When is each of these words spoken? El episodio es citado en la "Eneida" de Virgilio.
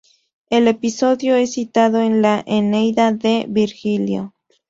El 0.49 0.67
episodio 0.67 1.35
es 1.35 1.53
citado 1.53 2.01
en 2.01 2.23
la 2.23 2.41
"Eneida" 2.47 3.11
de 3.11 3.45
Virgilio. 3.47 4.33